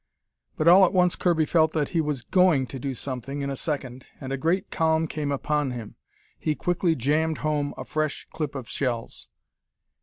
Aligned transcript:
But 0.57 0.67
all 0.67 0.83
at 0.83 0.93
once 0.93 1.15
Kirby 1.15 1.45
felt 1.45 1.73
that 1.73 1.89
he 1.89 2.01
was 2.01 2.23
going 2.23 2.65
to 2.73 2.79
do 2.79 2.95
something 2.95 3.41
in 3.43 3.51
a 3.51 3.55
second, 3.55 4.07
and 4.19 4.33
a 4.33 4.35
great 4.35 4.71
calm 4.71 5.05
came 5.07 5.31
upon 5.31 5.69
him. 5.69 5.93
He 6.39 6.55
quickly 6.55 6.95
jammed 6.95 7.37
home 7.45 7.75
a 7.77 7.85
fresh 7.85 8.27
clip 8.31 8.55
of 8.55 8.67
shells. 8.67 9.27